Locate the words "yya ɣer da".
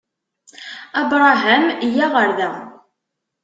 1.93-2.51